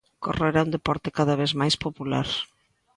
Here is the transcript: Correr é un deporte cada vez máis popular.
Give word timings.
Correr 0.23 0.53
é 0.59 0.65
un 0.65 0.73
deporte 0.75 1.15
cada 1.17 1.35
vez 1.41 1.51
máis 1.61 1.75
popular. 1.85 2.27